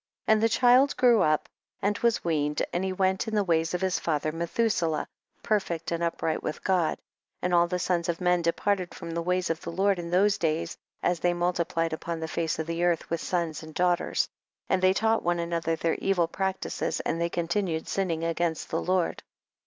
15. 0.25 0.33
And 0.33 0.41
the 0.41 0.49
child 0.49 0.97
grew 0.97 1.21
up 1.21 1.47
and 1.79 1.95
was 1.99 2.23
weaned, 2.23 2.63
and 2.73 2.83
he 2.83 2.91
went 2.91 3.27
in 3.27 3.35
the 3.35 3.43
ways 3.43 3.75
of 3.75 3.81
his 3.81 3.99
father 3.99 4.31
Methuselah, 4.31 5.05
per 5.43 5.59
fect 5.59 5.91
and 5.91 6.01
upright 6.01 6.41
with 6.41 6.63
God. 6.63 6.93
16. 6.95 7.03
And 7.43 7.53
all 7.53 7.67
the 7.67 7.77
sons 7.77 8.09
of 8.09 8.19
men 8.19 8.41
depar 8.41 8.77
ted 8.77 8.95
from 8.95 9.11
the 9.11 9.21
ways 9.21 9.51
of 9.51 9.61
the 9.61 9.71
Lord 9.71 9.99
in 9.99 10.09
those 10.09 10.39
days 10.39 10.75
as 11.03 11.19
they 11.19 11.35
multiplied 11.35 11.93
upon 11.93 12.19
the 12.19 12.27
face 12.27 12.57
of 12.57 12.65
the 12.65 12.79
eartii 12.79 13.11
with 13.11 13.21
sons 13.21 13.61
and 13.61 13.75
daughters, 13.75 14.27
and 14.69 14.81
they 14.81 14.93
taught 14.93 15.21
one 15.21 15.37
another 15.37 15.75
their 15.75 15.93
evil 15.93 16.27
practices, 16.27 16.99
and 17.01 17.21
they 17.21 17.29
continued 17.29 17.87
sinning 17.87 18.23
against 18.23 18.71
the 18.71 18.81
Lord. 18.81 19.21